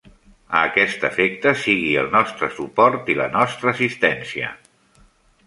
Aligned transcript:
A 0.59 0.61
aquest 0.69 1.03
efecte, 1.09 1.53
sigui 1.65 1.91
el 2.05 2.09
nostre 2.15 2.49
suport 2.57 3.13
i 3.15 3.19
la 3.21 3.29
nostra 3.37 3.73
assistència. 3.75 4.53